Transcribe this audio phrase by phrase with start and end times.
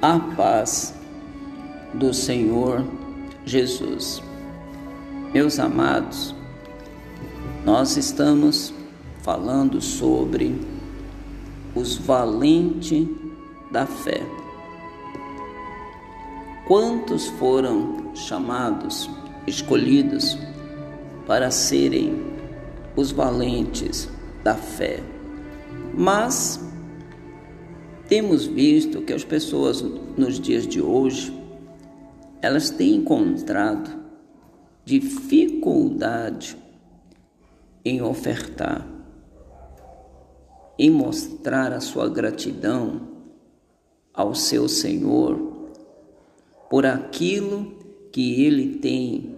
[0.00, 0.94] a paz
[1.92, 2.84] do Senhor
[3.44, 4.22] Jesus.
[5.32, 6.34] Meus amados,
[7.64, 8.72] nós estamos
[9.22, 10.60] falando sobre
[11.74, 13.08] os valentes
[13.72, 14.22] da fé.
[16.66, 19.10] Quantos foram chamados,
[19.46, 20.38] escolhidos
[21.26, 22.22] para serem
[22.94, 24.08] os valentes
[24.44, 25.02] da fé?
[25.92, 26.67] Mas
[28.08, 29.82] temos visto que as pessoas
[30.16, 31.30] nos dias de hoje
[32.40, 33.98] elas têm encontrado
[34.84, 36.56] dificuldade
[37.84, 38.86] em ofertar,
[40.78, 43.08] em mostrar a sua gratidão
[44.14, 45.68] ao seu Senhor
[46.70, 47.76] por aquilo
[48.10, 49.36] que ele tem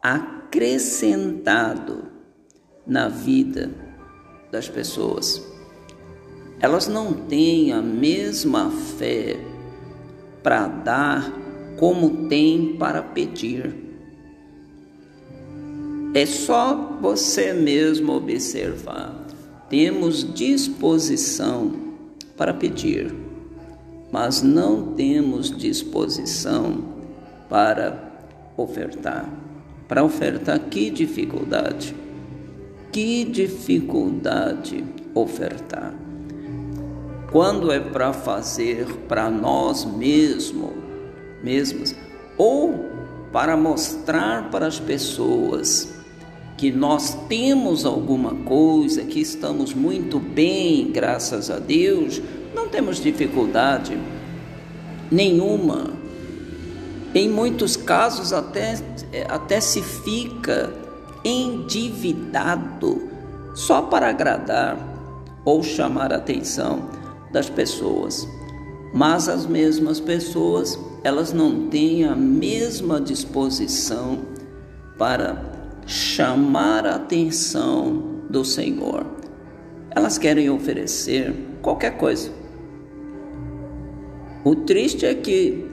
[0.00, 2.10] acrescentado
[2.86, 3.70] na vida
[4.50, 5.51] das pessoas
[6.62, 9.36] elas não têm a mesma fé
[10.44, 11.32] para dar
[11.76, 13.74] como tem para pedir.
[16.14, 19.26] É só você mesmo observar.
[19.68, 21.72] Temos disposição
[22.36, 23.12] para pedir,
[24.12, 26.84] mas não temos disposição
[27.48, 28.12] para
[28.56, 29.28] ofertar.
[29.88, 31.96] Para ofertar, que dificuldade!
[32.92, 36.11] Que dificuldade ofertar
[37.32, 40.72] quando é para fazer para nós mesmos,
[41.42, 41.94] mesmos,
[42.36, 42.90] ou
[43.32, 45.94] para mostrar para as pessoas
[46.58, 52.20] que nós temos alguma coisa, que estamos muito bem, graças a Deus,
[52.54, 53.98] não temos dificuldade
[55.10, 55.90] nenhuma.
[57.14, 58.78] Em muitos casos até,
[59.28, 60.70] até se fica
[61.24, 63.08] endividado
[63.54, 64.76] só para agradar
[65.44, 67.01] ou chamar atenção
[67.32, 68.28] das pessoas.
[68.94, 74.20] Mas as mesmas pessoas, elas não têm a mesma disposição
[74.98, 75.52] para
[75.86, 79.06] chamar a atenção do Senhor.
[79.90, 82.30] Elas querem oferecer qualquer coisa.
[84.44, 85.66] O triste é que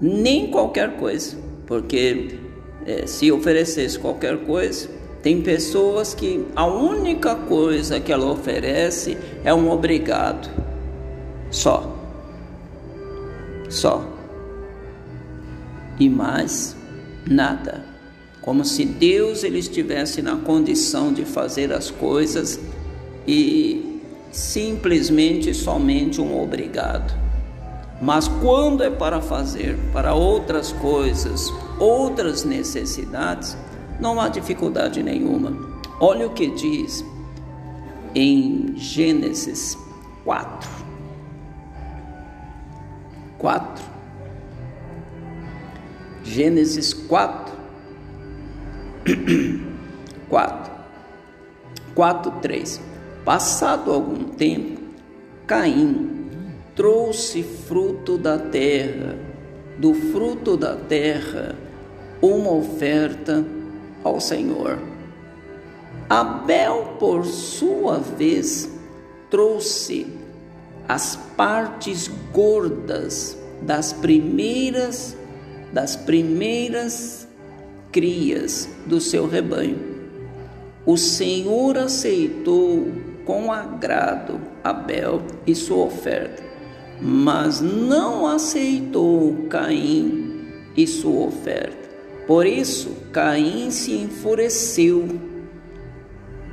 [0.00, 1.36] nem qualquer coisa,
[1.66, 2.38] porque
[2.86, 4.88] é, se oferecesse qualquer coisa,
[5.24, 10.50] tem pessoas que a única coisa que ela oferece é um obrigado.
[11.50, 11.96] Só.
[13.70, 14.06] Só.
[15.98, 16.76] E mais
[17.26, 17.86] nada.
[18.42, 22.60] Como se Deus ele estivesse na condição de fazer as coisas
[23.26, 27.18] e simplesmente somente um obrigado.
[27.98, 33.56] Mas quando é para fazer para outras coisas, outras necessidades,
[34.00, 35.52] não há dificuldade nenhuma.
[36.00, 37.04] Olha o que diz
[38.14, 39.76] em Gênesis
[40.24, 40.70] 4.
[43.38, 43.84] 4.
[46.24, 47.54] Gênesis 4.
[50.28, 50.72] 4.
[51.94, 52.80] 4, 3.
[53.24, 54.80] Passado algum tempo,
[55.46, 56.28] Caim
[56.74, 59.16] trouxe fruto da terra,
[59.78, 61.54] do fruto da terra,
[62.20, 63.44] uma oferta
[64.04, 64.78] ao Senhor.
[66.08, 68.70] Abel, por sua vez,
[69.30, 70.06] trouxe
[70.86, 75.16] as partes gordas das primeiras
[75.72, 77.26] das primeiras
[77.90, 79.76] crias do seu rebanho.
[80.86, 82.92] O Senhor aceitou
[83.24, 86.42] com agrado Abel e sua oferta,
[87.00, 90.44] mas não aceitou Caim
[90.76, 91.83] e sua oferta.
[92.26, 95.20] Por isso, Caim se enfureceu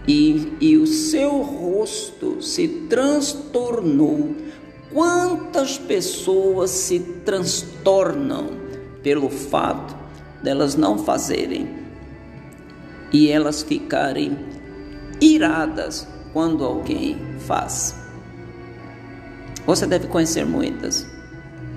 [0.08, 4.36] e, e o seu rosto se transtornou.
[4.92, 8.50] Quantas pessoas se transtornam
[9.02, 9.96] pelo fato
[10.44, 11.70] delas não fazerem
[13.14, 14.38] e elas ficarem
[15.22, 17.18] iradas quando alguém
[17.48, 17.96] faz?
[19.66, 21.08] Você deve conhecer muitas.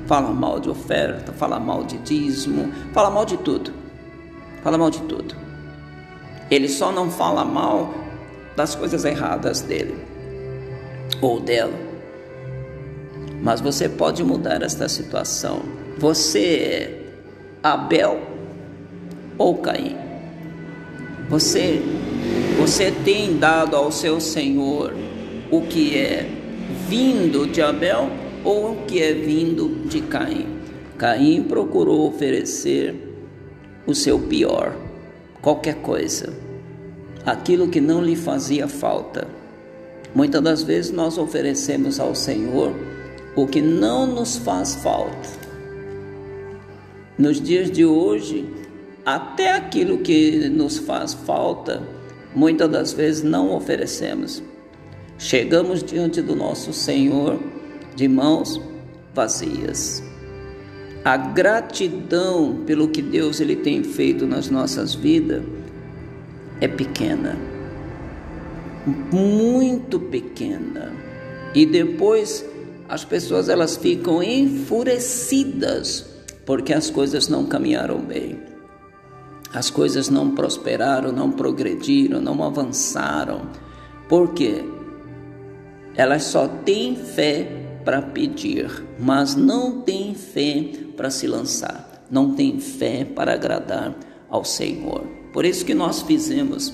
[0.07, 3.84] Fala mal de oferta, fala mal de dízimo, fala mal de tudo
[4.65, 5.37] fala mal de tudo.
[6.51, 7.95] Ele só não fala mal
[8.57, 9.95] das coisas erradas dele
[11.21, 11.75] ou dela.
[13.43, 15.63] Mas você pode mudar esta situação.
[15.99, 17.03] Você é
[17.63, 18.21] Abel
[19.37, 19.97] ou Caim?
[21.29, 21.83] Você
[22.59, 24.95] você tem dado ao seu Senhor
[25.51, 26.27] o que é
[26.89, 28.09] vindo de Abel
[28.43, 30.47] ou o que é vindo de Caim?
[30.97, 33.14] Caim procurou oferecer
[33.87, 34.75] o seu pior,
[35.43, 36.33] qualquer coisa,
[37.25, 39.29] aquilo que não lhe fazia falta.
[40.15, 42.73] Muitas das vezes nós oferecemos ao Senhor
[43.37, 45.45] o que não nos faz falta.
[47.19, 48.49] Nos dias de hoje,
[49.05, 51.83] até aquilo que nos faz falta,
[52.35, 54.43] muitas das vezes não oferecemos.
[55.19, 57.39] Chegamos diante do nosso Senhor
[57.95, 58.61] de mãos
[59.15, 60.03] vazias.
[61.05, 65.43] A gratidão pelo que Deus ele tem feito nas nossas vidas
[66.63, 67.37] é pequena,
[69.13, 70.93] muito pequena.
[71.55, 72.45] E depois
[72.89, 76.07] as pessoas elas ficam enfurecidas
[76.47, 78.39] porque as coisas não caminharam bem.
[79.53, 83.43] As coisas não prosperaram, não progrediram, não avançaram.
[84.09, 84.65] Por quê?
[85.95, 92.59] Elas só têm fé para pedir, mas não têm fé para se lançar, não têm
[92.59, 93.95] fé para agradar
[94.29, 95.07] ao Senhor.
[95.33, 96.73] Por isso que nós fizemos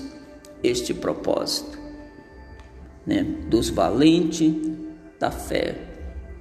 [0.63, 1.77] este propósito,
[3.05, 3.23] né?
[3.49, 4.53] Dos valentes
[5.19, 5.75] da fé,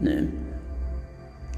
[0.00, 0.28] né?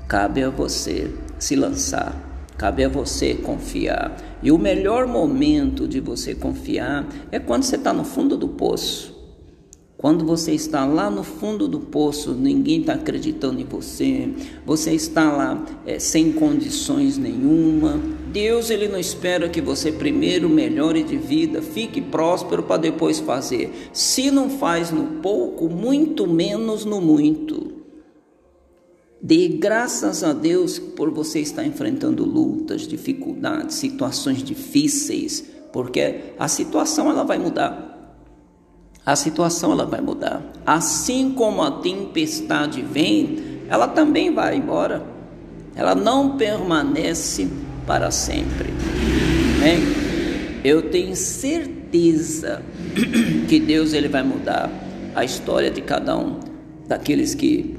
[0.09, 2.15] Cabe a você se lançar,
[2.57, 4.17] cabe a você confiar.
[4.43, 9.12] E o melhor momento de você confiar é quando você está no fundo do poço.
[10.03, 14.29] Quando você está lá no fundo do poço, ninguém está acreditando em você,
[14.67, 18.01] você está lá é, sem condições nenhuma.
[18.33, 23.91] Deus ele não espera que você primeiro melhore de vida, fique próspero para depois fazer.
[23.93, 27.75] Se não faz no pouco, muito menos no muito.
[29.23, 37.09] Dê graças a Deus por você estar enfrentando lutas, dificuldades, situações difíceis, porque a situação
[37.09, 37.92] ela vai mudar.
[39.05, 40.43] A situação ela vai mudar.
[40.65, 45.05] Assim como a tempestade vem, ela também vai embora.
[45.75, 47.49] Ela não permanece
[47.85, 48.71] para sempre.
[49.57, 49.81] Amém?
[50.63, 52.63] Eu tenho certeza
[53.49, 54.71] que Deus ele vai mudar
[55.15, 56.39] a história de cada um
[56.87, 57.75] daqueles que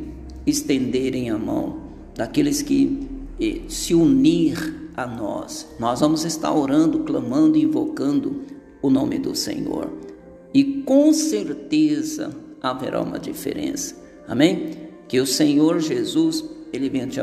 [0.46, 1.78] estenderem a mão,
[2.16, 3.08] daqueles que
[3.40, 5.68] eh, se unir a nós.
[5.80, 8.42] Nós vamos estar orando, clamando, invocando
[8.82, 9.90] o nome do Senhor.
[10.54, 13.96] E com certeza haverá uma diferença.
[14.28, 14.72] Amém?
[15.08, 17.20] Que o Senhor Jesus, ele venha te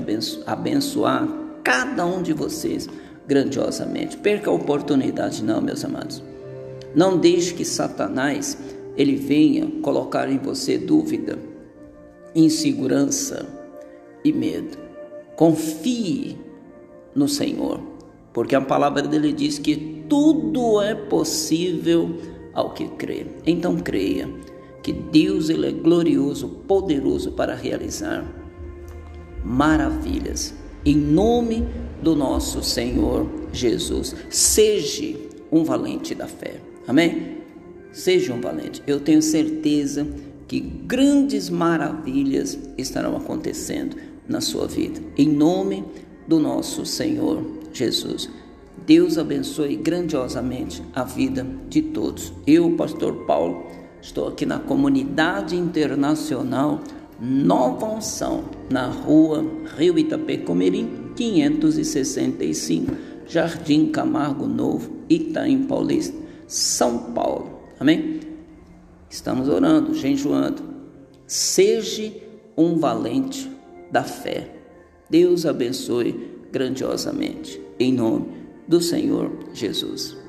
[0.46, 1.28] abençoar
[1.62, 2.88] cada um de vocês
[3.26, 4.16] grandiosamente.
[4.16, 6.22] Perca a oportunidade não, meus amados.
[6.94, 8.58] Não deixe que Satanás
[8.96, 11.38] ele venha colocar em você dúvida,
[12.34, 13.46] insegurança
[14.24, 14.76] e medo.
[15.36, 16.36] Confie
[17.14, 17.80] no Senhor,
[18.32, 22.16] porque a palavra dele diz que tudo é possível
[22.52, 23.26] ao que crê.
[23.46, 24.28] Então creia
[24.82, 28.24] que Deus ele é glorioso, poderoso para realizar
[29.44, 30.54] maravilhas.
[30.84, 31.66] Em nome
[32.02, 35.16] do nosso Senhor Jesus, seja
[35.52, 36.60] um valente da fé.
[36.86, 37.38] Amém?
[37.92, 38.82] Seja um valente.
[38.86, 40.06] Eu tenho certeza
[40.48, 43.96] que grandes maravilhas estarão acontecendo
[44.26, 45.00] na sua vida.
[45.16, 45.84] Em nome
[46.26, 48.30] do nosso Senhor Jesus.
[48.86, 52.32] Deus abençoe grandiosamente a vida de todos.
[52.46, 53.66] Eu, pastor Paulo,
[54.00, 56.80] estou aqui na comunidade internacional
[57.20, 59.44] Nova Unção, na rua
[59.76, 62.92] Rio Itapecomirim, 565,
[63.26, 66.16] Jardim Camargo Novo, Itaim Paulista,
[66.48, 67.60] São Paulo.
[67.78, 68.20] Amém?
[69.08, 70.62] Estamos orando, jejuando.
[71.26, 72.12] Seja
[72.56, 73.50] um valente
[73.92, 74.48] da fé.
[75.08, 77.60] Deus abençoe grandiosamente.
[77.78, 78.39] Em nome
[78.70, 80.19] do Senhor Jesus.